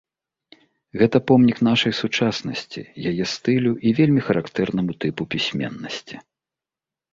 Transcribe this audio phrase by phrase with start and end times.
[1.01, 6.15] Гэта помнік нашай сучаснасці, яе стылю і вельмі характэрнаму тыпу пісьменнасці.